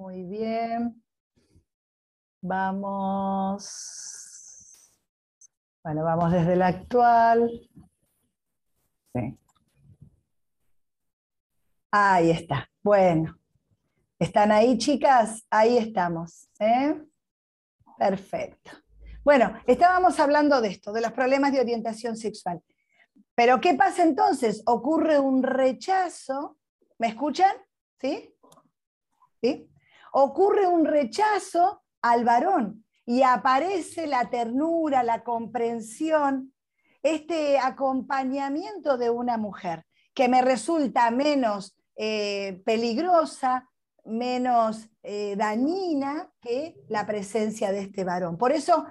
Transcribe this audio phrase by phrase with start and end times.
[0.00, 1.04] Muy bien.
[2.40, 3.68] Vamos.
[5.84, 7.50] Bueno, vamos desde el actual.
[9.12, 9.38] Sí.
[11.90, 12.70] Ahí está.
[12.82, 13.38] Bueno.
[14.18, 15.46] ¿Están ahí, chicas?
[15.50, 16.48] Ahí estamos.
[16.58, 16.98] ¿eh?
[17.98, 18.70] Perfecto.
[19.22, 22.62] Bueno, estábamos hablando de esto, de los problemas de orientación sexual.
[23.34, 24.62] Pero ¿qué pasa entonces?
[24.64, 26.56] Ocurre un rechazo.
[26.96, 27.52] ¿Me escuchan?
[28.00, 28.34] ¿Sí?
[29.42, 29.70] ¿Sí?
[30.12, 36.54] Ocurre un rechazo al varón y aparece la ternura, la comprensión,
[37.02, 43.68] este acompañamiento de una mujer que me resulta menos eh, peligrosa,
[44.04, 48.36] menos eh, dañina que la presencia de este varón.
[48.36, 48.86] Por eso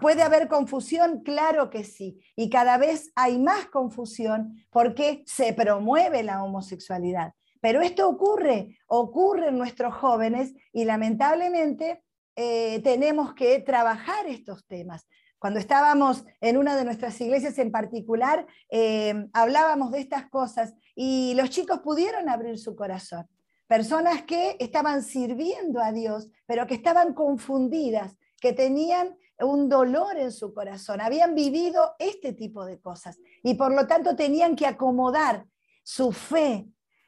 [0.00, 1.22] ¿Puede haber confusión?
[1.22, 2.20] Claro que sí.
[2.34, 7.34] Y cada vez hay más confusión porque se promueve la homosexualidad.
[7.60, 12.02] Pero esto ocurre, ocurre en nuestros jóvenes y lamentablemente
[12.36, 15.06] eh, tenemos que trabajar estos temas.
[15.38, 21.34] Cuando estábamos en una de nuestras iglesias en particular, eh, hablábamos de estas cosas y
[21.34, 23.28] los chicos pudieron abrir su corazón.
[23.66, 30.32] Personas que estaban sirviendo a Dios, pero que estaban confundidas, que tenían un dolor en
[30.32, 35.46] su corazón, habían vivido este tipo de cosas y por lo tanto tenían que acomodar
[35.82, 36.66] su fe,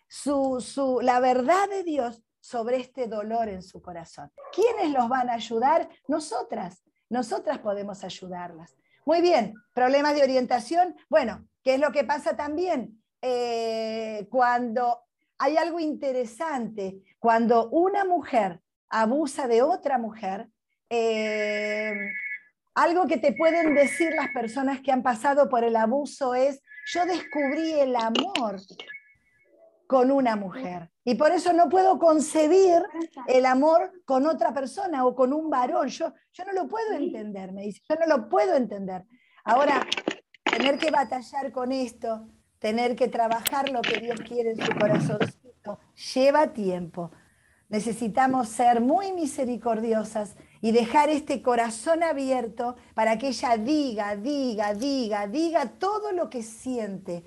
[0.09, 4.33] su, la verdad de Dios sobre este dolor en su corazón.
[4.53, 5.89] ¿Quiénes los van a ayudar?
[6.09, 8.77] Nosotras, nosotras podemos ayudarlas.
[9.05, 10.97] Muy bien, problemas de orientación.
[11.09, 13.03] Bueno, ¿qué es lo que pasa también?
[13.21, 15.05] Eh, cuando
[15.39, 20.49] hay algo interesante, cuando una mujer abusa de otra mujer,
[20.91, 21.93] eh,
[22.75, 27.05] algo que te pueden decir las personas que han pasado por el abuso es, yo
[27.05, 28.57] descubrí el amor
[29.89, 30.91] con una mujer.
[31.03, 32.83] Y por eso no puedo concebir
[33.27, 35.89] el amor con otra persona o con un varón.
[35.89, 39.07] Yo, yo no lo puedo entender, me dice, yo no lo puedo entender.
[39.45, 39.87] Ahora,
[40.45, 42.29] tener que batallar con esto,
[42.59, 45.79] tener que trabajar lo que Dios quiere en su corazoncito,
[46.15, 47.11] lleva tiempo.
[47.71, 55.27] Necesitamos ser muy misericordiosas y dejar este corazón abierto para que ella diga, diga, diga,
[55.29, 57.25] diga todo lo que siente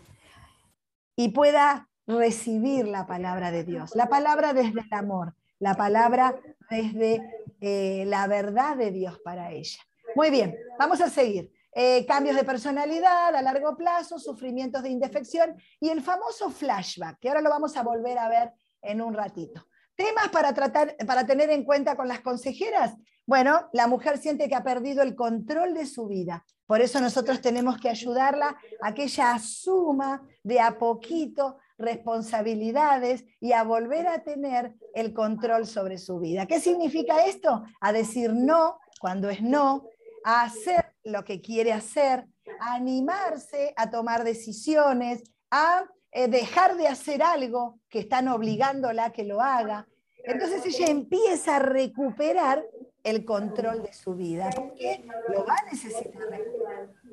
[1.15, 6.39] y pueda recibir la palabra de Dios, la palabra desde el amor, la palabra
[6.69, 7.21] desde
[7.59, 9.79] eh, la verdad de Dios para ella.
[10.15, 11.51] Muy bien, vamos a seguir.
[11.73, 17.29] Eh, cambios de personalidad a largo plazo, sufrimientos de indefección y el famoso flashback, que
[17.29, 18.51] ahora lo vamos a volver a ver
[18.81, 19.65] en un ratito.
[19.95, 22.95] Temas para, tratar, para tener en cuenta con las consejeras.
[23.25, 26.43] Bueno, la mujer siente que ha perdido el control de su vida.
[26.65, 33.53] Por eso nosotros tenemos que ayudarla a que ella asuma de a poquito responsabilidades y
[33.53, 36.45] a volver a tener el control sobre su vida.
[36.45, 37.63] ¿Qué significa esto?
[37.79, 39.87] A decir no cuando es no,
[40.23, 42.27] a hacer lo que quiere hacer,
[42.59, 49.11] a animarse a tomar decisiones, a eh, dejar de hacer algo que están obligándola a
[49.11, 49.87] que lo haga.
[50.23, 52.63] Entonces ella empieza a recuperar
[53.03, 55.03] el control de su vida, porque
[55.33, 56.13] lo va a necesitar.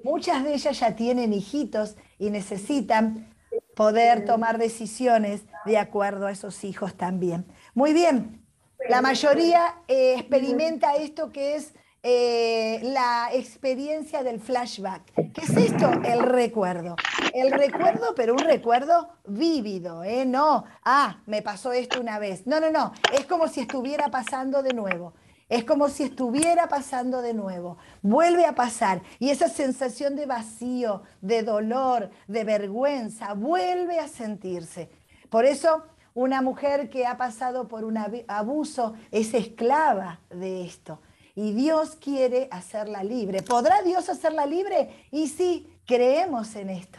[0.05, 3.35] Muchas de ellas ya tienen hijitos y necesitan
[3.79, 7.47] poder tomar decisiones de acuerdo a esos hijos también.
[7.75, 8.45] Muy bien,
[8.89, 15.03] la mayoría eh, experimenta esto que es eh, la experiencia del flashback.
[15.15, 15.93] ¿Qué es esto?
[16.05, 16.97] El recuerdo.
[17.33, 20.25] El recuerdo, pero un recuerdo vívido, ¿eh?
[20.25, 22.49] No, ah, me pasó esto una vez.
[22.49, 25.15] No, no, no, es como si estuviera pasando de nuevo.
[25.49, 27.79] Es como si estuviera pasando de nuevo.
[28.03, 29.03] Vuelve a pasar.
[29.19, 34.91] Y esa sensación de vacío, de dolor, de vergüenza, vuelve a sentirse.
[35.31, 37.97] Por eso, una mujer que ha pasado por un
[38.29, 41.01] abuso es esclava de esto.
[41.35, 43.43] Y Dios quiere hacerla libre.
[43.43, 45.07] ¿Podrá Dios hacerla libre?
[45.11, 46.99] Y sí, creemos en esto.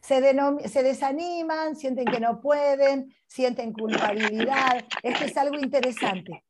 [0.00, 0.20] Se,
[0.68, 4.84] se, desaniman, sienten que no pueden, sienten culpabilidad.
[5.02, 6.44] Esto es algo interesante.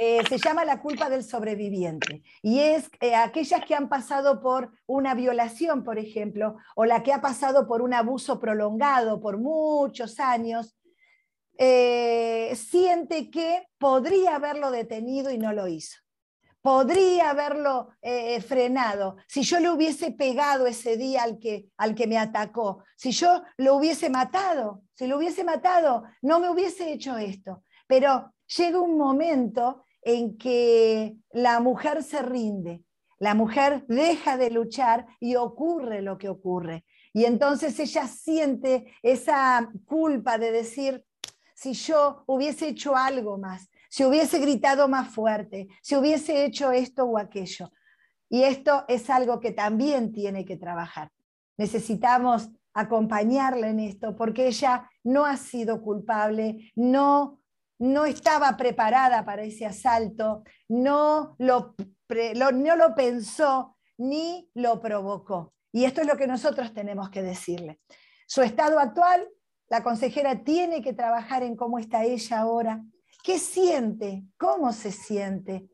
[0.00, 4.70] Eh, se llama la culpa del sobreviviente y es eh, aquellas que han pasado por
[4.86, 10.20] una violación, por ejemplo, o la que ha pasado por un abuso prolongado por muchos
[10.20, 10.76] años,
[11.58, 15.98] eh, siente que podría haberlo detenido y no lo hizo.
[16.62, 17.90] Podría haberlo
[18.46, 23.12] frenado si yo le hubiese pegado ese día al que, al que me atacó, si
[23.12, 27.62] yo lo hubiese matado, si lo hubiese matado, no me hubiese hecho esto.
[27.86, 32.82] Pero llega un momento en que la mujer se rinde,
[33.18, 36.84] la mujer deja de luchar y ocurre lo que ocurre.
[37.12, 41.04] Y entonces ella siente esa culpa de decir,
[41.54, 47.04] si yo hubiese hecho algo más, si hubiese gritado más fuerte, si hubiese hecho esto
[47.04, 47.72] o aquello.
[48.28, 51.10] Y esto es algo que también tiene que trabajar.
[51.56, 57.40] Necesitamos acompañarla en esto porque ella no ha sido culpable, no,
[57.78, 61.74] no estaba preparada para ese asalto, no lo,
[62.54, 65.54] no lo pensó ni lo provocó.
[65.72, 67.80] Y esto es lo que nosotros tenemos que decirle.
[68.26, 69.28] Su estado actual,
[69.68, 72.82] la consejera tiene que trabajar en cómo está ella ahora,
[73.22, 75.68] qué siente, cómo se siente,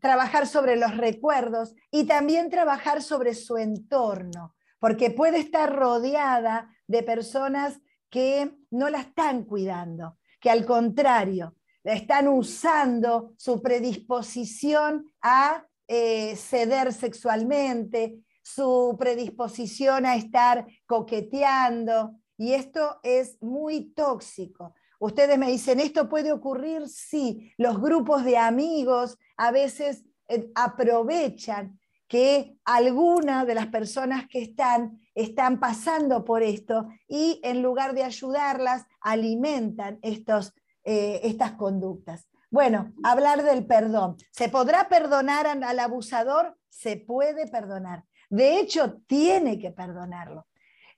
[0.00, 7.02] trabajar sobre los recuerdos y también trabajar sobre su entorno, porque puede estar rodeada de
[7.02, 7.80] personas
[8.10, 11.54] que no la están cuidando, que al contrario,
[11.84, 22.98] están usando su predisposición a eh, ceder sexualmente, su predisposición a estar coqueteando, y esto
[23.04, 24.74] es muy tóxico.
[24.98, 26.88] Ustedes me dicen, ¿esto puede ocurrir?
[26.88, 31.78] Sí, los grupos de amigos a veces eh, aprovechan
[32.12, 38.04] que alguna de las personas que están están pasando por esto y en lugar de
[38.04, 40.52] ayudarlas, alimentan estos,
[40.84, 42.28] eh, estas conductas.
[42.50, 44.16] Bueno, hablar del perdón.
[44.30, 46.58] ¿Se podrá perdonar al abusador?
[46.68, 48.04] Se puede perdonar.
[48.28, 50.46] De hecho, tiene que perdonarlo.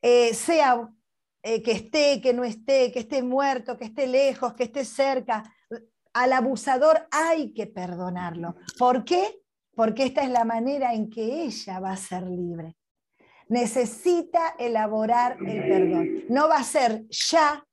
[0.02, 0.90] Eh, sea
[1.44, 5.44] eh, que esté, que no esté, que esté muerto, que esté lejos, que esté cerca.
[6.12, 8.56] Al abusador hay que perdonarlo.
[8.76, 9.43] ¿Por qué?
[9.74, 12.76] Porque esta es la manera en que ella va a ser libre.
[13.48, 16.24] Necesita elaborar el perdón.
[16.28, 17.64] No va a ser ya,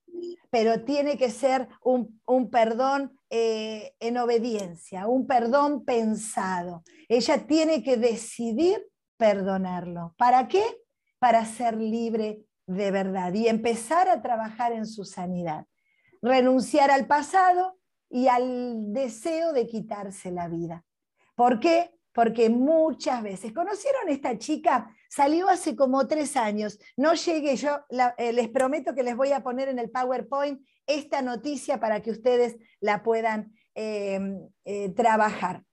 [0.49, 2.21] pero tiene que ser un,
[2.51, 6.83] perdón eh, en obediencia, un perdón pensado.
[7.07, 8.85] Ella tiene que decidir
[9.17, 10.13] perdonarlo.
[10.17, 10.63] ¿Para qué?
[11.19, 15.65] Para ser libre de verdad y empezar a trabajar en su sanidad.
[16.21, 17.77] Renunciar al pasado
[18.09, 20.83] y al deseo de quitarse la vida.
[21.41, 21.89] ¿Por qué?
[22.13, 24.95] Porque muchas veces, ¿conocieron esta chica?
[25.09, 26.77] Salió hace como tres años.
[26.95, 27.79] No llegué, yo
[28.19, 32.11] eh, les prometo que les voy a poner en el PowerPoint esta noticia para que
[32.11, 35.63] ustedes la puedan em, eh, trabajar.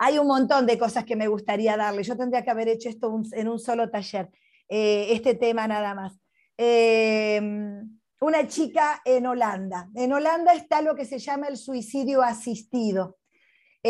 [0.00, 2.02] Hay un montón de cosas que me gustaría darle.
[2.02, 4.28] Yo tendría que haber hecho esto en un solo taller,
[4.68, 6.18] eh, este tema nada más.
[6.56, 9.88] Em, una chica en Holanda.
[9.94, 13.17] En Holanda está lo que se llama el suicidio asistido.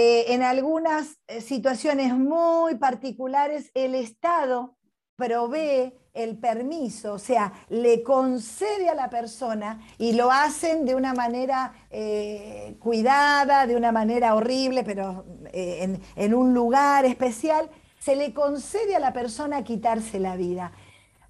[0.00, 4.76] Eh, en algunas situaciones muy particulares, el Estado
[5.16, 11.14] provee el permiso, o sea, le concede a la persona y lo hacen de una
[11.14, 17.68] manera eh, cuidada, de una manera horrible, pero eh, en un lugar especial,
[17.98, 20.70] se le concede a la persona quitarse la vida.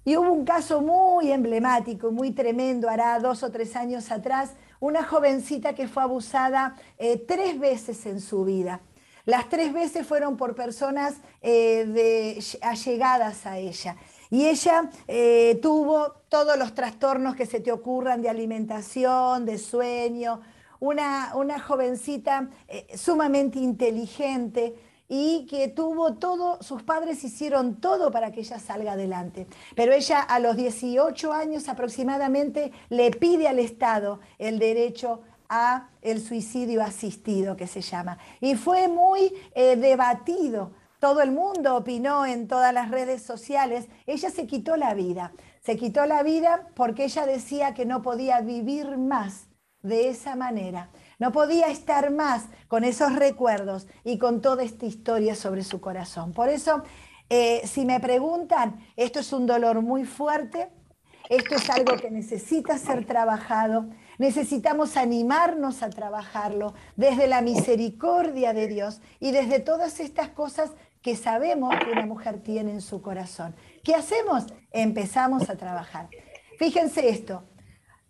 [0.05, 5.03] Y hubo un caso muy emblemático, muy tremendo, hará dos o tres años atrás, una
[5.03, 8.81] jovencita que fue abusada eh, tres veces en su vida.
[9.25, 13.95] Las tres veces fueron por personas de, allegadas a ella.
[14.31, 20.41] Y ella eh, tuvo todos los trastornos que se te ocurran de alimentación, de sueño,
[20.79, 24.75] una, una jovencita eh, sumamente inteligente
[25.09, 29.47] y que tuvo todo, sus padres hicieron todo para que ella salga adelante.
[29.75, 36.21] Pero ella a los 18 años aproximadamente le pide al Estado el derecho a el
[36.21, 38.19] suicidio asistido que se llama.
[38.39, 44.29] Y fue muy eh, debatido todo el mundo opinó en todas las redes sociales, ella
[44.29, 45.31] se quitó la vida.
[45.61, 49.47] Se quitó la vida porque ella decía que no podía vivir más
[49.81, 50.89] de esa manera.
[51.19, 56.31] No podía estar más con esos recuerdos y con toda esta historia sobre su corazón.
[56.31, 56.81] Por eso,
[57.29, 60.69] eh, si me preguntan, esto es un dolor muy fuerte,
[61.29, 68.67] esto es algo que necesita ser trabajado, necesitamos animarnos a trabajarlo desde la misericordia de
[68.67, 70.71] Dios y desde todas estas cosas
[71.01, 73.55] que sabemos que una mujer tiene en su corazón.
[73.83, 74.45] ¿Qué hacemos?
[74.71, 76.09] Empezamos a trabajar.
[76.57, 77.43] Fíjense esto,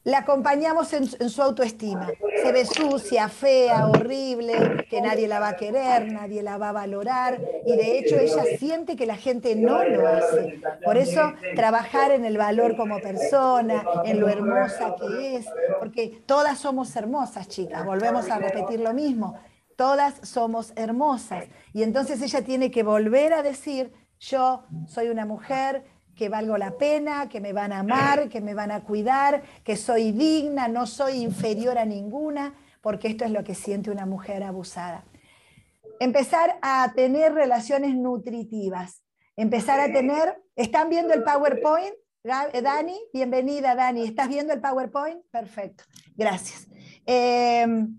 [0.04, 2.10] la acompañamos en, su autoestima.
[2.42, 6.74] Se ve sucia, fea, horrible, que nadie la va a querer, nadie la va a
[6.74, 10.62] valorar y de hecho ella siente que la gente no lo hace.
[10.84, 15.46] Por eso trabajar en el valor como persona, en lo hermosa que es,
[15.80, 19.38] porque todas somos hermosas, chicas, volvemos a repetir lo mismo
[19.76, 21.46] todas somos hermosas.
[21.72, 25.86] Y entonces ella tiene que volver a decir, yo soy una mujer
[26.20, 29.78] que valgo la pena, que me van a amar, que me van a cuidar, que
[29.78, 34.44] soy digna, no soy inferior a ninguna, porque esto es lo que siente una mujer
[34.44, 35.06] abusada.
[35.98, 39.02] Empezar a tener relaciones nutritivas,
[39.38, 41.94] empezar a tener, ¿están viendo el PowerPoint?
[42.52, 44.04] Eh, Dani, bienvenida Dani.
[44.04, 45.24] ¿Estás viendo el PowerPoint?
[45.32, 45.86] Perfecto,
[46.18, 46.68] gracias.
[47.06, 47.96] Em,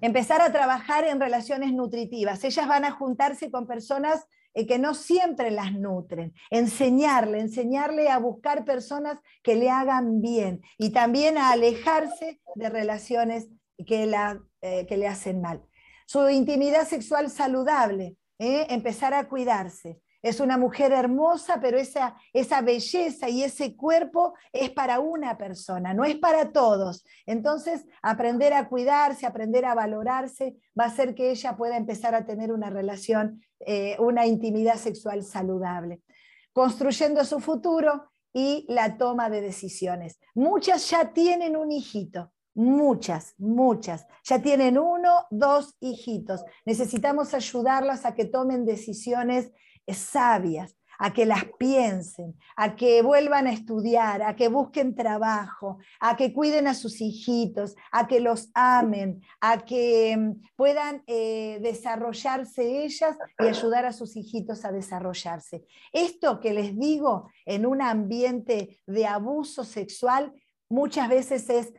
[0.00, 2.42] empezar a trabajar en relaciones nutritivas.
[2.42, 6.34] Ellas van a juntarse con personas eh, que no siempre las nutren.
[6.50, 13.48] Enseñarle, enseñarle a buscar personas que le hagan bien y también a alejarse de relaciones
[13.86, 15.62] que, la, eh, que le hacen mal.
[16.06, 18.66] Su intimidad sexual saludable, ¿eh?
[18.68, 20.00] empezar a cuidarse.
[20.22, 25.92] Es una mujer hermosa, pero esa, esa belleza y ese cuerpo es para una persona,
[25.92, 27.04] no es para todos.
[27.26, 32.24] Entonces, aprender a cuidarse, aprender a valorarse, va a hacer que ella pueda empezar a
[32.24, 36.00] tener una relación, eh, una intimidad sexual saludable.
[36.52, 40.20] Construyendo su futuro y la toma de decisiones.
[40.34, 44.06] Muchas ya tienen un hijito, Muchas, muchas.
[44.24, 46.44] Ya tienen uno, dos hijitos.
[46.66, 49.52] Necesitamos ayudarlas a que tomen decisiones
[49.88, 56.16] sabias, a que las piensen, a que vuelvan a estudiar, a que busquen trabajo, a
[56.16, 62.84] que cuiden a sus hijitos, a que los amen, a que mm, puedan eh, desarrollarse
[62.84, 65.64] ellas y ayudar a sus hijitos a desarrollarse.
[65.92, 70.32] Esto que les digo en un ambiente de abuso sexual
[70.68, 71.72] muchas veces es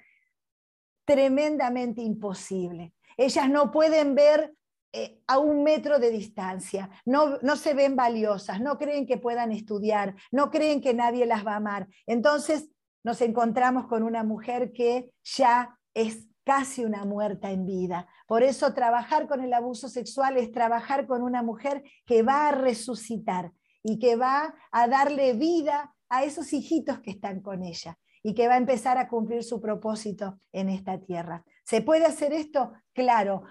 [1.06, 2.94] tremendamente imposible.
[3.16, 4.54] Ellas no pueden ver
[4.96, 9.52] eh, a un metro de distancia, no, no se ven valiosas, no creen que puedan
[9.52, 11.88] estudiar, no creen que nadie las va a amar.
[12.06, 12.70] Entonces
[13.04, 18.08] nos encontramos con una mujer que ya es casi una muerta en vida.
[18.28, 22.52] Por eso trabajar con el abuso sexual es trabajar con una mujer que va a
[22.52, 28.34] resucitar y que va a darle vida a esos hijitos que están con ella y
[28.34, 31.44] que va a empezar a cumplir su propósito en esta tierra.
[31.66, 32.74] ¿Se puede hacer esto?
[32.94, 33.44] Claro,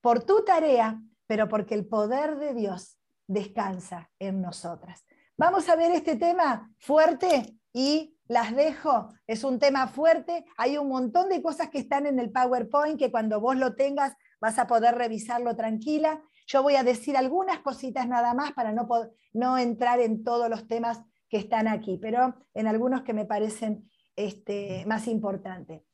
[0.00, 5.04] por tu tarea, pero porque el poder de Dios descansa en nosotras.
[5.36, 9.12] Vamos a ver este tema fuerte y las dejo.
[9.26, 10.44] Es un tema fuerte.
[10.56, 14.14] Hay un montón de cosas que están en el PowerPoint que cuando vos lo tengas
[14.40, 16.22] vas a poder revisarlo tranquila.
[16.46, 18.88] Yo voy a decir algunas cositas nada más para no,
[19.32, 23.88] no entrar en todos los temas que están aquí, pero en algunos que me parecen
[24.16, 25.84] este, más importante.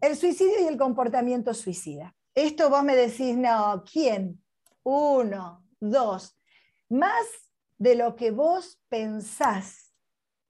[0.00, 2.15] El suicidio y el comportamiento suicida.
[2.36, 4.44] Esto vos me decís, no, ¿quién?
[4.82, 6.38] Uno, dos.
[6.90, 7.26] Más
[7.78, 9.94] de lo que vos pensás,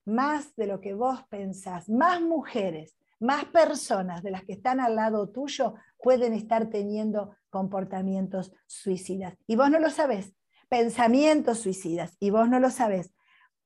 [0.05, 4.97] más de lo que vos pensás, más mujeres, más personas de las que están al
[4.97, 9.37] lado tuyo pueden estar teniendo comportamientos suicidas.
[9.47, 10.35] Y vos no lo sabés,
[10.69, 13.15] pensamientos suicidas, y vos no lo sabés.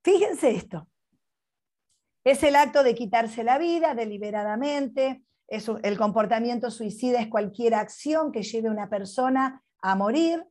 [0.03, 0.87] Fíjense esto,
[2.23, 5.23] es el acto de quitarse la vida deliberadamente.
[5.51, 10.45] El comportamiento suicida es cualquier acción que lleve a una persona a morir,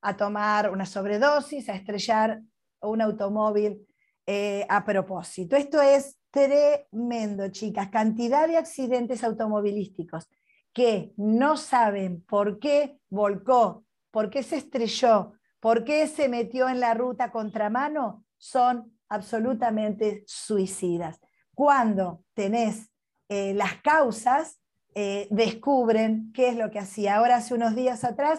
[0.00, 2.40] a tomar una sobredosis, a estrellar
[2.80, 3.86] un automóvil
[4.26, 5.54] eh, a propósito.
[5.54, 7.90] Esto es tremendo, chicas.
[7.90, 10.28] Cantidad de accidentes automovilísticos
[10.72, 16.80] que no saben por qué volcó, por qué se estrelló, por qué se metió en
[16.80, 21.20] la ruta contramano, son absolutamente suicidas.
[21.54, 22.90] Cuando tenés
[23.28, 24.60] eh, las causas,
[24.94, 27.16] eh, descubren qué es lo que hacía.
[27.16, 28.38] Ahora, hace unos días atrás,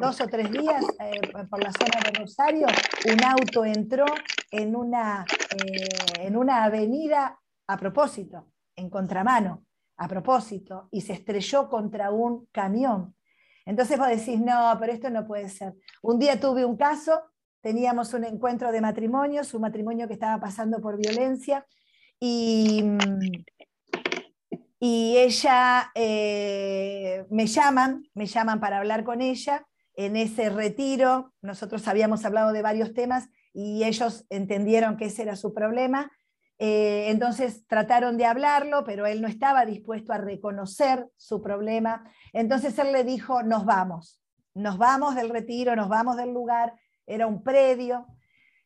[0.00, 2.66] dos o tres días, eh, por la zona de Rosario,
[3.10, 4.04] un auto entró
[4.50, 5.24] en una,
[6.20, 9.64] en una avenida a propósito, en contramano,
[9.96, 13.16] a propósito, y se estrelló contra un camión.
[13.66, 15.74] Entonces vos decís, no, pero esto no puede ser.
[16.02, 17.22] Un día tuve un caso
[17.64, 21.66] teníamos un encuentro de matrimonio, su matrimonio que estaba pasando por violencia,
[22.20, 22.84] y,
[24.80, 29.66] y ella eh, me llaman, me llaman para hablar con ella.
[29.96, 35.36] En ese retiro, nosotros habíamos hablado de varios temas y ellos entendieron que ese era
[35.36, 36.10] su problema.
[36.58, 42.04] Eh, entonces trataron de hablarlo, pero él no estaba dispuesto a reconocer su problema.
[42.32, 44.20] Entonces él le dijo, nos vamos,
[44.54, 46.74] nos vamos del retiro, nos vamos del lugar,
[47.06, 48.06] era un predio,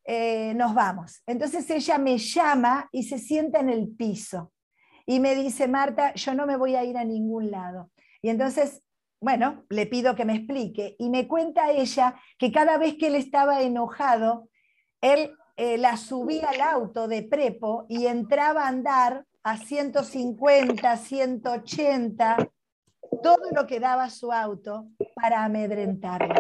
[0.05, 1.23] eh, nos vamos.
[1.27, 4.53] Entonces ella me llama y se sienta en el piso
[5.09, 7.91] y me dice, Marta, yo no me voy a ir a ningún lado.
[8.21, 8.83] Y entonces,
[9.23, 13.15] bueno, le pido que me explique y me cuenta ella que cada vez que él
[13.15, 14.51] estaba enojado,
[15.01, 22.37] él eh, la subía al auto de prepo y entraba a andar a 150, 180,
[23.23, 26.35] todo lo que daba su auto para amedrentarla.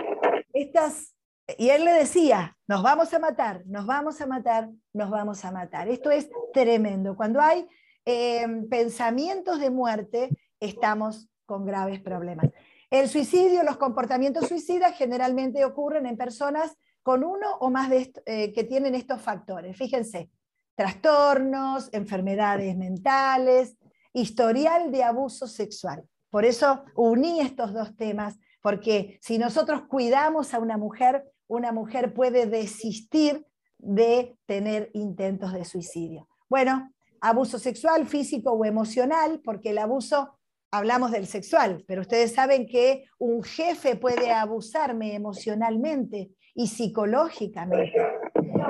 [0.52, 1.14] Estas
[1.56, 5.52] y él le decía, nos vamos a matar, nos vamos a matar, nos vamos a
[5.52, 5.88] matar.
[5.88, 7.16] Esto es tremendo.
[7.16, 7.66] Cuando hay
[8.04, 12.50] pensamientos de muerte, estamos con graves problemas.
[12.90, 18.52] El suicidio, los comportamientos suicidas generalmente ocurren en personas con uno o más de eh,
[18.52, 19.76] que tienen estos factores.
[19.76, 20.30] Fíjense,
[20.74, 23.76] trastornos, enfermedades mentales,
[24.12, 26.04] historial de abuso sexual.
[26.30, 32.14] Por eso uní estos dos temas, porque si nosotros cuidamos a una mujer, una mujer
[32.14, 33.46] puede desistir
[33.78, 36.28] de tener intentos de suicidio.
[36.48, 40.38] Bueno, abuso sexual, físico o emocional, porque el abuso,
[40.70, 47.94] hablamos del sexual, pero ustedes saben que un jefe puede abusarme emocionalmente y psicológicamente.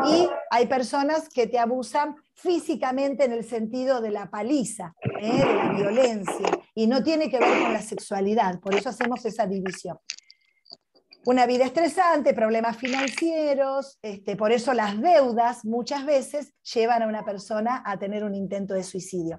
[0.06, 5.38] Y hay personas que te abusan físicamente en el sentido de la paliza, ¿eh?
[5.38, 9.46] de la violencia, y no tiene que ver con la sexualidad, por eso hacemos esa
[9.46, 9.98] división.
[11.28, 17.22] Una vida estresante, problemas financieros, este, por eso las deudas muchas veces llevan a una
[17.22, 19.36] persona a tener un intento de suicidio.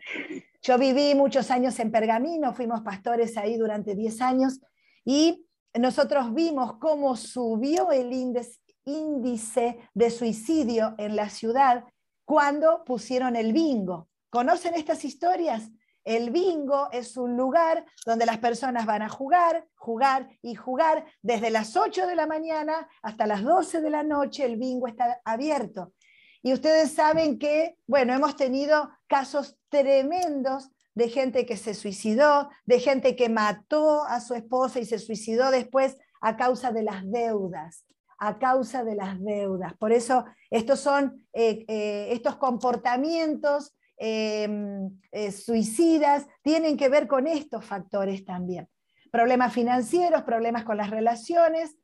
[0.61, 4.59] Yo viví muchos años en Pergamino, fuimos pastores ahí durante 10 años
[5.03, 11.85] y nosotros vimos cómo subió el índice, índice de suicidio en la ciudad
[12.23, 14.09] cuando pusieron el bingo.
[14.29, 15.71] ¿Conocen estas historias?
[16.03, 21.05] El bingo es un lugar donde las personas van a jugar, jugar y jugar.
[21.21, 25.21] Desde las 8 de la mañana hasta las 12 de la noche el bingo está
[25.25, 25.93] abierto.
[26.41, 32.79] Y ustedes saben que, bueno, hemos tenido casos tremendos de gente que se suicidó, de
[32.79, 37.85] gente que mató a su esposa y se suicidó después a causa de las deudas
[38.19, 39.73] a causa de las deudas.
[39.77, 47.27] Por eso estos son eh, eh, estos comportamientos em, eh, suicidas tienen que ver con
[47.27, 48.67] estos factores también.
[49.11, 51.75] Problemas financieros, problemas con las relaciones,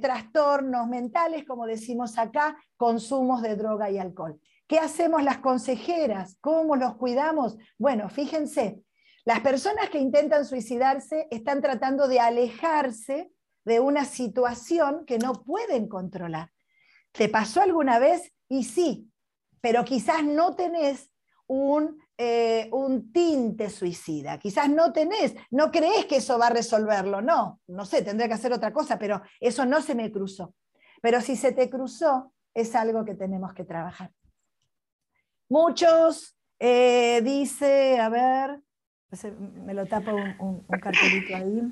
[0.00, 4.40] trastornos mentales, como decimos acá, consumos de droga y alcohol.
[4.70, 6.38] ¿Qué hacemos las consejeras?
[6.40, 7.58] ¿Cómo los cuidamos?
[7.76, 8.80] Bueno, fíjense,
[9.24, 13.32] las personas que intentan suicidarse están tratando de alejarse
[13.64, 16.52] de una situación que no pueden controlar.
[17.12, 18.32] ¿Te pasó alguna vez?
[18.48, 19.10] Y sí,
[19.60, 21.09] pero quizás no tenés
[21.50, 27.20] un, eh, un tinte suicida, quizás no tenés, no crees que eso va a resolverlo,
[27.20, 30.54] no, no sé, tendré que hacer otra cosa, pero eso no se me cruzó.
[31.02, 34.12] Pero si se te cruzó, es algo que tenemos que trabajar.
[35.48, 38.60] Muchos eh, dice, a ver,
[39.64, 41.62] me lo tapa un cartelito ahí.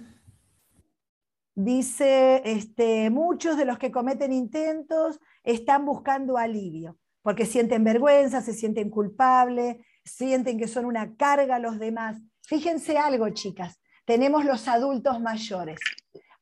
[1.54, 8.52] Dice, este, muchos de los que cometen intentos están buscando alivio, porque sienten vergüenza, se
[8.52, 12.20] sienten culpables, sienten que son una carga a los demás.
[12.42, 15.78] Fíjense algo, chicas, tenemos los adultos mayores,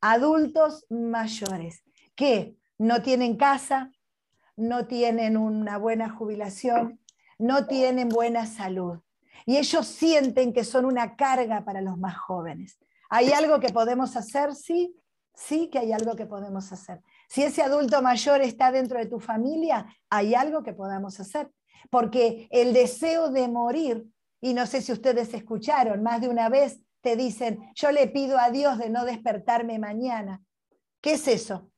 [0.00, 1.82] adultos mayores,
[2.14, 3.90] que no tienen casa,
[4.56, 7.00] no tienen una buena jubilación,
[7.38, 9.00] no tienen buena salud.
[9.44, 12.78] Y ellos sienten que son una carga para los más jóvenes.
[13.10, 14.54] ¿Hay algo que podemos hacer?
[14.54, 14.96] Sí,
[15.34, 17.02] sí que hay algo que podemos hacer.
[17.28, 21.50] Si ese adulto mayor está dentro de tu familia, hay algo que podamos hacer.
[21.90, 24.06] Porque el deseo de morir,
[24.40, 28.38] y no sé si ustedes escucharon, más de una vez te dicen, yo le pido
[28.38, 30.42] a Dios de no despertarme mañana.
[31.00, 31.70] ¿Qué es eso?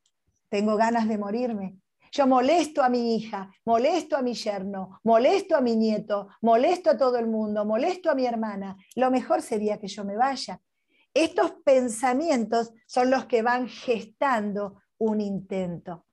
[0.49, 1.77] Tengo ganas de morirme.
[2.11, 6.97] Yo molesto a mi hija, molesto a mi yerno, molesto a mi nieto, molesto a
[6.97, 8.75] todo el mundo, molesto a mi hermana.
[8.95, 10.59] Lo mejor sería que yo me vaya.
[11.13, 16.05] Estos pensamientos son los que van gestando un intento.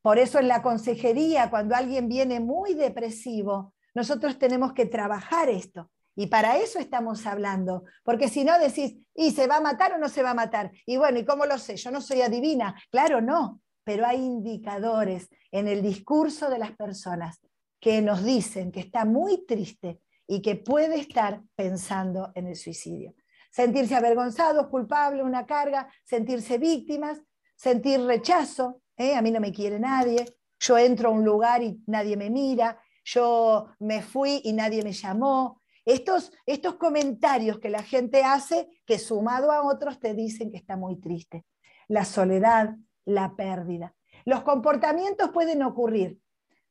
[0.00, 5.90] Por eso en la consejería, cuando alguien viene muy depresivo, nosotros tenemos que trabajar esto.
[6.16, 9.98] Y para eso estamos hablando, porque si no decís, ¿y se va a matar o
[9.98, 10.72] no se va a matar?
[10.84, 11.76] Y bueno, ¿y cómo lo sé?
[11.76, 12.74] Yo no soy adivina.
[12.90, 17.38] Claro, no, pero hay indicadores en el discurso de las personas
[17.80, 23.14] que nos dicen que está muy triste y que puede estar pensando en el suicidio
[23.50, 27.20] sentirse avergonzados, culpables, una carga, sentirse víctimas,
[27.58, 29.16] sentir rechazo, ¿eh?
[29.16, 30.24] a mí no me quiere nadie,
[30.60, 34.92] yo entro a un lugar y nadie me mira, yo me fui y nadie me
[34.92, 35.60] llamó.
[35.84, 40.76] Estos, estos comentarios que la gente hace, que sumado a otros te dicen que está
[40.76, 41.44] muy triste.
[41.88, 43.94] La soledad, la pérdida.
[44.24, 46.20] Los comportamientos pueden ocurrir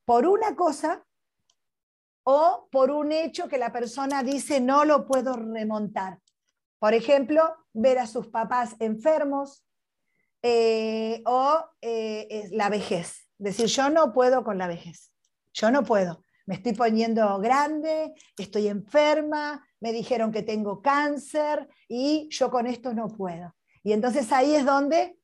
[0.06, 1.06] por una cosa
[2.23, 6.19] o por un hecho que la persona dice no lo puedo remontar.
[6.80, 9.66] Por ejemplo, ver a sus papás enfermos
[10.41, 13.28] eh, o eh, la vejez.
[13.38, 15.12] Decir, yo no puedo con la vejez.
[15.54, 16.23] Yo no puedo.
[16.45, 22.93] Me estoy poniendo grande, estoy enferma, me dijeron que tengo cáncer y yo con esto
[22.93, 23.54] no puedo.
[23.84, 25.17] Y entonces ahí es donde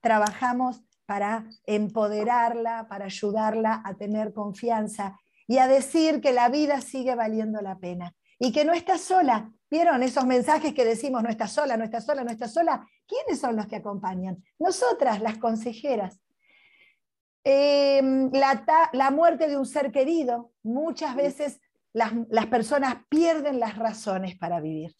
[0.00, 5.18] trabajamos para empoderarla, para ayudarla a tener confianza
[5.48, 9.52] y a decir que la vida sigue valiendo la pena y que no está sola,
[9.70, 12.84] ¿Vieron esos mensajes que decimos, no estás sola, no estás sola, no estás sola?
[13.06, 14.42] ¿Quiénes son los que acompañan?
[14.58, 16.20] Nosotras, las consejeras.
[17.44, 20.50] Em, la, muerte de un ser querido.
[20.64, 21.60] Muchas veces
[21.92, 24.96] las, las personas pierden las razones para vivir.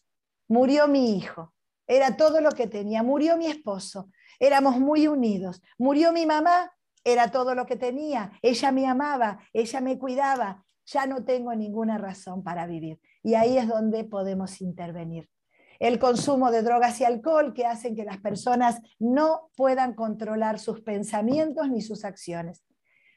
[0.47, 1.53] Murió mi hijo,
[1.89, 3.03] era todo lo que tenía.
[3.03, 5.61] Murió mi esposo, éramos muy unidos.
[5.79, 6.73] Murió mi mamá,
[7.03, 8.31] era todo lo que tenía.
[8.41, 10.65] Ella me amaba, ella me cuidaba.
[10.87, 13.01] Ya no tengo ninguna razón para vivir.
[13.23, 15.29] Y ahí es donde podemos intervenir
[15.81, 20.83] el consumo de drogas y alcohol que hacen que las personas no puedan controlar sus
[20.83, 22.63] pensamientos ni sus acciones.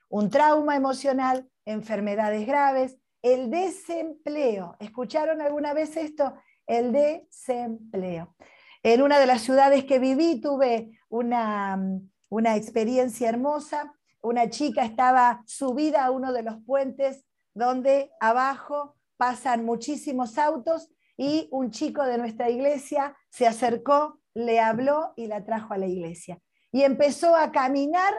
[0.09, 4.77] Un trauma emocional, enfermedades graves, el desempleo.
[4.79, 6.35] ¿Escucharon alguna vez esto?
[6.65, 8.33] El desempleo.
[8.81, 11.77] En una de las ciudades que viví tuve una,
[12.29, 13.93] una experiencia hermosa.
[14.21, 21.47] Una chica estaba subida a uno de los puentes donde abajo pasan muchísimos autos y
[21.49, 26.41] un chico de nuestra iglesia se acercó, le habló y la trajo a la iglesia.
[26.73, 28.13] Y empezó a caminar,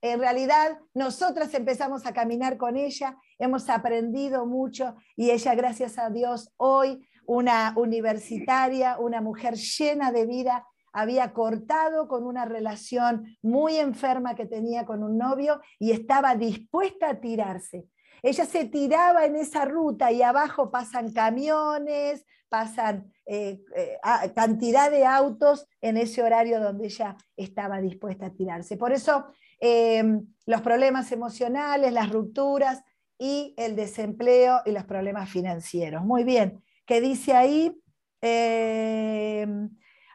[0.00, 6.08] en realidad nosotras empezamos a caminar con ella, hemos aprendido mucho y ella, gracias a
[6.08, 13.74] Dios, hoy una universitaria, una mujer llena de vida, había cortado con una relación muy
[13.78, 17.88] enferma que tenía con un novio y estaba dispuesta a tirarse.
[18.24, 23.98] Ella se tiraba en esa ruta y abajo pasan camiones, pasan eh, eh,
[24.34, 28.78] cantidad de autos en ese horario donde ella estaba dispuesta a tirarse.
[28.78, 29.26] Por eso
[29.60, 32.82] em, los problemas emocionales, las rupturas
[33.18, 36.02] y el desempleo y los problemas financieros.
[36.02, 37.78] Muy bien, ¿qué dice ahí?
[38.22, 39.68] Em,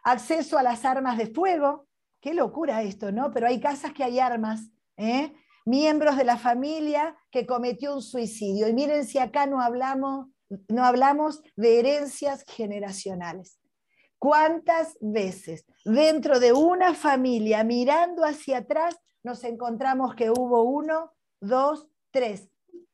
[0.03, 1.85] acceso a las armas de fuego.
[2.19, 3.29] Qué locura esto, ¿no?
[3.29, 4.71] Pero hay casas que hay armas.
[4.97, 5.31] ¿eh?
[5.69, 8.67] Miembros de la familia que cometió un suicidio.
[8.67, 10.27] Y miren si acá no hablamos,
[10.67, 13.59] no hablamos de herencias generacionales.
[14.17, 21.87] ¿Cuántas veces dentro de una familia, mirando hacia atrás, nos encontramos que hubo uno, dos,
[22.11, 22.49] tres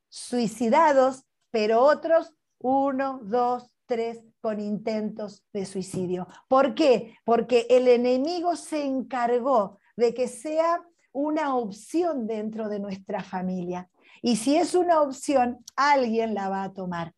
[0.10, 6.28] suicidados, pero otros uno, dos, tres con intentos de suicidio?
[6.50, 7.16] ¿Por qué?
[7.24, 10.84] Porque el enemigo se encargó de que sea
[11.16, 13.90] una opción dentro de nuestra familia.
[14.22, 17.14] Y si es una opción, alguien la va a tomar.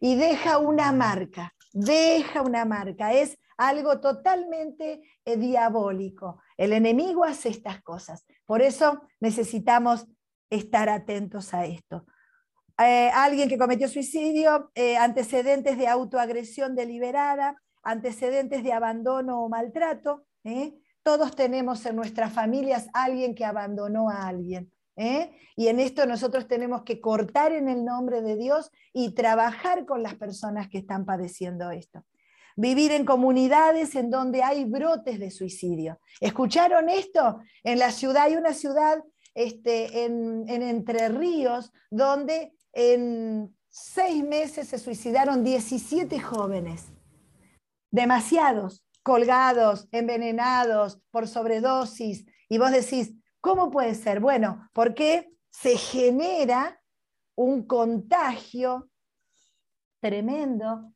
[0.00, 3.12] Y deja una marca, deja una marca.
[3.12, 6.40] Es algo totalmente eh, diabólico.
[6.56, 8.24] El enemigo hace estas cosas.
[8.46, 10.06] Por eso necesitamos
[10.48, 12.06] estar atentos a esto.
[12.78, 20.24] Eh, alguien que cometió suicidio, eh, antecedentes de autoagresión deliberada, antecedentes de abandono o maltrato,
[21.02, 24.70] todos tenemos en nuestras familias alguien que abandonó a alguien.
[24.96, 25.32] ¿eh?
[25.56, 30.02] Y en esto nosotros tenemos que cortar en el nombre de Dios y trabajar con
[30.02, 32.04] las personas que están padeciendo esto.
[32.54, 35.98] Vivir en comunidades en donde hay brotes de suicidio.
[36.20, 37.40] ¿Escucharon esto?
[37.64, 39.02] En la ciudad hay una ciudad
[39.34, 46.92] este, en, en Entre Ríos donde en seis meses se suicidaron 17 jóvenes.
[47.90, 54.20] Demasiados colgados, envenenados por sobredosis, y vos decís, ¿cómo puede ser?
[54.20, 56.80] Bueno, porque se genera
[57.34, 58.90] un contagio
[60.00, 60.92] tremendo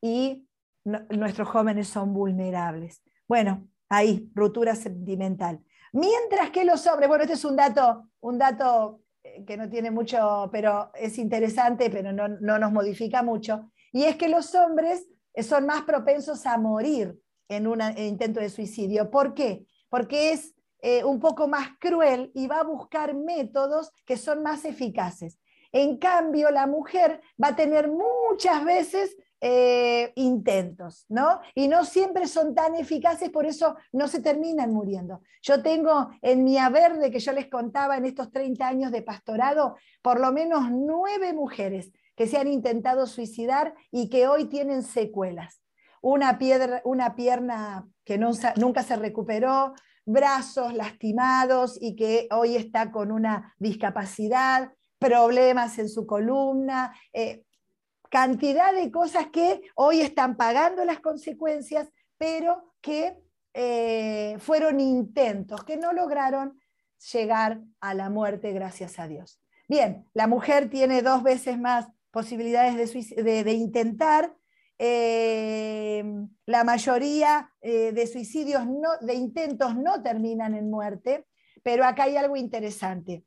[0.00, 0.48] y
[0.84, 3.02] nuestros jóvenes son vulnerables.
[3.26, 5.60] Bueno, ahí, ruptura sentimental.
[5.92, 9.90] Mientras que los hombres, bueno, este es un dato, un dato eh, que no tiene
[9.90, 15.06] mucho, pero es interesante, pero no, no nos modifica mucho, y es que los hombres
[15.42, 19.10] son más propensos a morir en un intento de suicidio.
[19.10, 19.66] ¿Por qué?
[19.88, 20.54] Porque es
[20.86, 25.38] eh, un poco más cruel y va a buscar métodos que son más eficaces.
[25.72, 31.40] En cambio, la mujer va a tener muchas veces eh, intentos, ¿no?
[31.54, 35.22] Y no siempre son tan eficaces, por eso no se terminan muriendo.
[35.42, 39.02] Yo tengo en mi haber de que yo les contaba en estos 30 años de
[39.02, 44.82] pastorado, por lo menos nueve mujeres que se han intentado suicidar y que hoy tienen
[44.82, 45.63] secuelas
[46.04, 49.72] una, piedra, una pierna que nunca se recuperó,
[50.04, 57.44] brazos lastimados y que hoy está con una discapacidad, problemas en su columna, eh,
[58.10, 61.88] cantidad de cosas que hoy están pagando las consecuencias,
[62.18, 63.16] pero que
[63.54, 66.60] eh, fueron intentos, que no lograron
[67.12, 69.40] llegar a la muerte gracias a Dios.
[69.68, 74.34] Bien, la mujer tiene dos veces más posibilidades de intentar
[74.78, 76.04] eh,
[76.46, 81.26] la mayoría eh, de suicidios, no, de intentos no terminan en muerte,
[81.62, 83.24] pero acá hay algo interesante.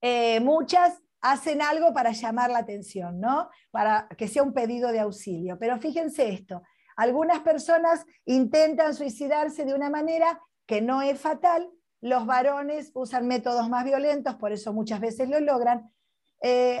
[0.00, 3.48] Eh, muchas hacen algo para llamar la atención, ¿no?
[3.70, 5.58] Para que sea un pedido de auxilio.
[5.58, 6.62] Pero fíjense esto,
[6.96, 11.68] algunas personas intentan suicidarse de una manera que no es fatal,
[12.00, 15.90] los varones usan métodos más violentos, por eso muchas veces lo logran.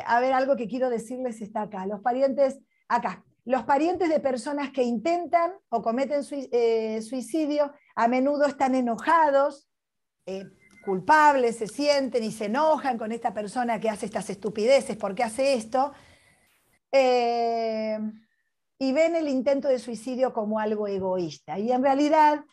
[0.06, 1.86] A ver, algo que quiero decirles está acá.
[1.86, 8.44] Los parientes, acá, los parientes de personas que intentan o cometen eh, suicidio a menudo
[8.44, 9.68] están enojados,
[10.26, 10.46] eh,
[10.84, 15.54] culpables, se sienten y se enojan con esta persona que hace estas estupideces, porque hace
[15.54, 15.92] esto,
[16.90, 17.98] eh,
[18.80, 21.56] y ven el intento de suicidio como algo egoísta.
[21.58, 22.44] Y en realidad,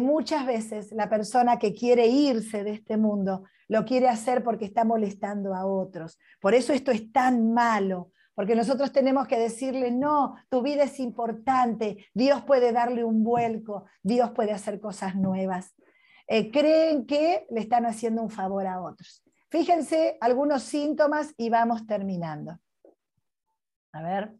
[0.00, 4.84] muchas veces la persona que quiere irse de este mundo lo quiere hacer porque está
[4.84, 6.18] molestando a otros.
[6.40, 11.00] Por eso esto es tan malo, porque nosotros tenemos que decirle, no, tu vida es
[11.00, 15.74] importante, Dios puede darle un vuelco, Dios puede hacer cosas nuevas.
[16.28, 19.24] Eh, creen que le están haciendo un favor a otros.
[19.48, 22.60] Fíjense algunos síntomas y vamos terminando.
[23.92, 24.34] A ver,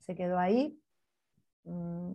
[0.00, 0.78] ¿se quedó ahí?
[1.64, 2.12] Mm,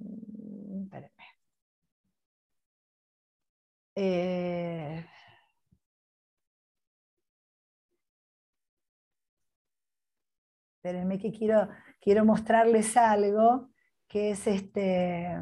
[10.87, 11.67] espérenme que quiero,
[11.99, 13.71] quiero mostrarles algo
[14.07, 15.37] que es este,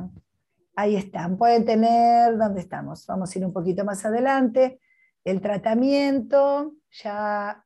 [0.76, 3.06] ahí están, pueden tener, ¿dónde estamos?
[3.06, 4.80] Vamos a ir un poquito más adelante,
[5.24, 7.64] el tratamiento, ya,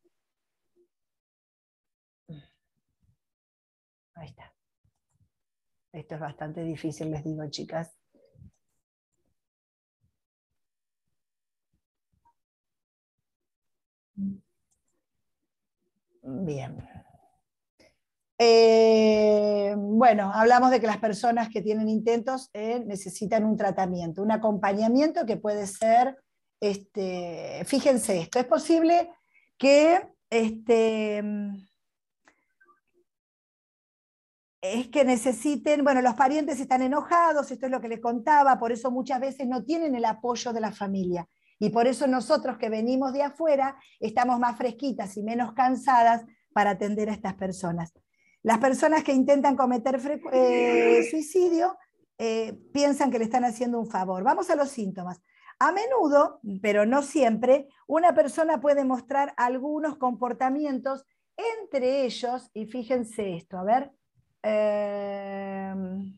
[4.16, 4.54] ahí está.
[5.94, 7.98] Esto es bastante difícil, les digo, chicas.
[16.22, 17.09] Bien.
[18.42, 24.32] Eh, bueno, hablamos de que las personas que tienen intentos eh, necesitan un tratamiento, un
[24.32, 26.18] acompañamiento que puede ser,
[26.62, 29.10] este, fíjense esto, es posible
[29.58, 31.22] que este,
[34.62, 38.72] es que necesiten, bueno, los parientes están enojados, esto es lo que les contaba, por
[38.72, 41.28] eso muchas veces no tienen el apoyo de la familia.
[41.60, 46.24] Y por eso nosotros que venimos de afuera estamos más fresquitas y menos cansadas
[46.54, 47.92] para atender a estas personas.
[48.44, 50.00] Las personas que intentan cometer
[50.32, 51.78] eh, suicidio
[52.18, 54.24] eh, piensan que le están haciendo un favor.
[54.24, 55.22] Vamos a los síntomas.
[55.60, 63.36] A menudo, pero no siempre, una persona puede mostrar algunos comportamientos, entre ellos, y fíjense
[63.36, 63.92] esto, a ver.
[64.42, 66.18] Em,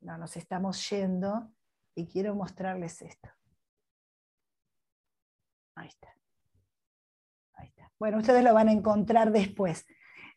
[0.00, 1.52] no, nos estamos yendo
[1.94, 3.28] y quiero mostrarles esto.
[5.74, 6.14] Ahí está.
[7.98, 9.86] Bueno, ustedes lo van a encontrar después.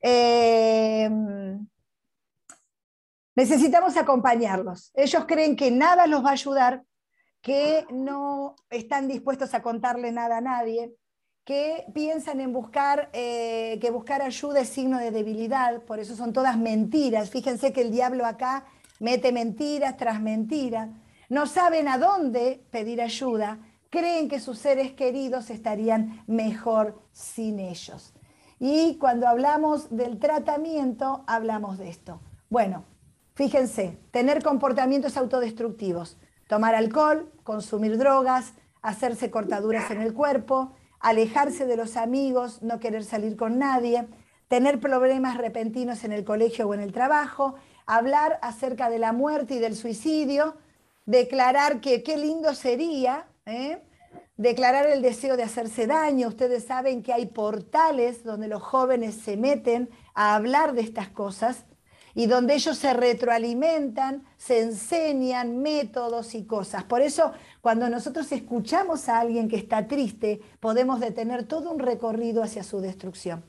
[0.02, 1.10] Eh,
[3.36, 4.92] necesitamos acompañarlos.
[4.94, 6.84] Ellos creen que nada los va a ayudar,
[7.42, 10.94] que no están dispuestos a contarle nada a nadie,
[11.46, 16.34] que piensan en buscar, eh, que buscar ayuda es signo de debilidad, por eso son
[16.34, 17.30] todas mentiras.
[17.30, 18.66] Fíjense que el diablo acá
[19.00, 20.90] mete mentiras tras mentiras.
[21.30, 23.60] No saben a dónde pedir ayuda
[23.94, 28.12] creen que sus seres queridos estarían mejor sin ellos.
[28.60, 32.20] Y cuando hablamos del tratamiento, hablamos de esto.
[32.50, 32.86] Bueno,
[33.36, 41.78] fíjense, tener comportamientos autodestructivos, tomar alcohol, consumir drogas, hacerse cortaduras en el cuerpo, alejarse de
[41.78, 44.08] los amigos, no querer salir con nadie,
[44.48, 47.54] tener problemas repentinos en el colegio o en el trabajo,
[47.86, 50.56] hablar acerca de la muerte y del suicidio,
[51.06, 53.82] declarar que qué lindo sería ¿eh?
[54.38, 56.28] declarar el deseo de hacerse daño.
[56.28, 61.66] Ustedes saben que hay portales donde los jóvenes se meten a hablar de estas cosas
[62.16, 66.84] y donde ellos se retroalimentan, se enseñan métodos y cosas.
[66.84, 72.44] Por eso, cuando nosotros escuchamos a alguien que está triste, podemos detener todo un recorrido
[72.44, 73.44] hacia su destrucción.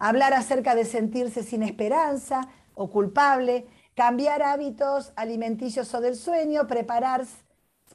[0.00, 7.49] Hablar acerca de sentirse sin esperanza o culpable, cambiar hábitos alimenticios o del sueño, prepararse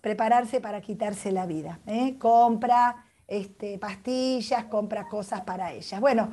[0.05, 1.79] prepararse para quitarse la vida.
[1.87, 2.19] ¿eh?
[2.19, 5.99] Compra este, pastillas, compra cosas para ellas.
[5.99, 6.31] Bueno,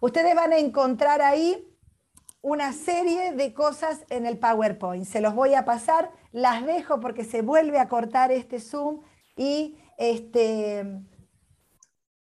[0.00, 1.66] ustedes van a encontrar ahí
[2.42, 5.06] una serie de cosas en el PowerPoint.
[5.06, 9.00] Se los voy a pasar, las dejo porque se vuelve a cortar este Zoom
[9.38, 10.84] y este,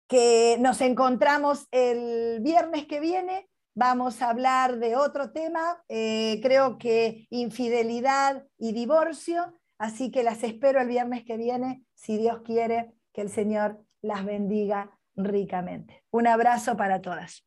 [0.06, 3.48] que nos encontramos el viernes que viene.
[3.74, 9.52] Vamos a hablar de otro tema, eh, creo que infidelidad y divorcio.
[9.78, 14.24] Así que las espero el viernes que viene, si Dios quiere, que el Señor las
[14.24, 16.04] bendiga ricamente.
[16.10, 17.46] Un abrazo para todas.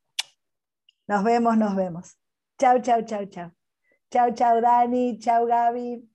[1.08, 2.18] Nos vemos, nos vemos.
[2.60, 3.52] Chau, chau, chau, chau.
[4.12, 5.20] Chau, chau, Dani.
[5.20, 6.10] Chau, Gaby.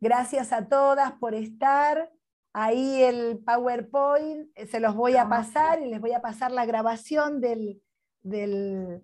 [0.00, 2.12] Gracias a todas por estar.
[2.54, 6.64] Ahí el PowerPoint, eh, se los voy a pasar y les voy a pasar la
[6.64, 7.82] grabación del,
[8.22, 9.02] del,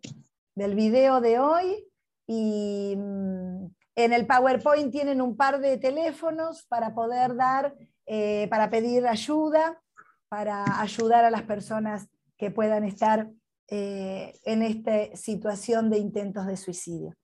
[0.55, 1.87] del video de hoy.
[2.27, 7.75] Y mm, en el PowerPoint tienen un par de teléfonos para poder dar,
[8.07, 9.83] eh, para pedir ayuda,
[10.29, 12.09] para ayudar a las personas
[12.39, 13.29] que puedan estar
[13.69, 17.17] eh, en esta situación de intentos de suicidio.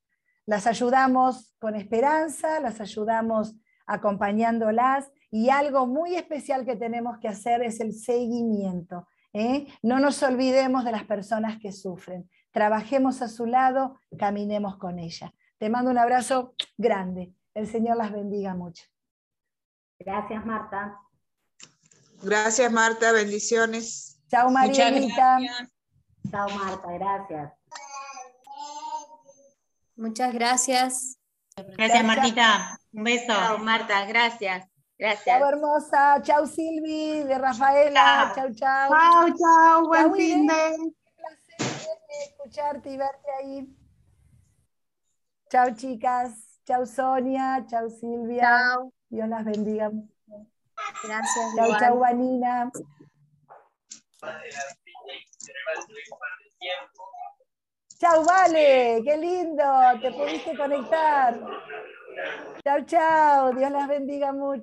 [0.45, 3.55] Las ayudamos con esperanza, las ayudamos
[3.87, 9.07] acompañándolas y algo muy especial que tenemos que hacer es el seguimiento.
[9.33, 9.67] ¿eh?
[9.83, 12.29] No nos olvidemos de las personas que sufren.
[12.53, 15.35] Trabajemos a su lado, caminemos con ella.
[15.59, 17.35] Te mando un abrazo grande.
[17.55, 18.85] El Señor las bendiga mucho.
[19.99, 21.01] Gracias, Marta.
[22.23, 23.13] Gracias, Marta.
[23.13, 24.21] Bendiciones.
[24.29, 25.39] Chao, Marielita.
[26.31, 26.93] Chao, Marta.
[26.93, 27.53] Gracias.
[29.97, 31.19] Muchas gracias.
[31.57, 32.79] Gracias, Martita.
[32.93, 33.27] Un beso.
[33.29, 34.05] Chao, Marta.
[34.05, 34.76] Gracias.
[34.99, 35.25] Gracias.
[35.25, 36.23] Chao, hermosa.
[36.23, 38.33] Chao, Silvi, de Rafaela.
[38.35, 38.89] Chao, chao.
[38.91, 39.87] Chao, chao.
[39.89, 40.77] Buen fin de.
[40.79, 43.69] Un placer escucharte y verte ahí.
[45.51, 46.61] Chao, chicas.
[46.65, 47.65] Chao, Sonia.
[47.69, 48.41] Chao, Silvia.
[48.41, 48.93] Chao.
[49.09, 49.91] Dios las bendiga.
[51.05, 51.55] Gracias.
[51.57, 51.81] Chao, igual.
[51.81, 52.71] chao, Vanina.
[57.99, 59.03] Chao, Vale.
[59.05, 59.65] Qué lindo.
[60.01, 61.39] Te pudiste conectar.
[62.65, 63.53] Chao, chao.
[63.53, 64.63] Dios las bendiga mucho.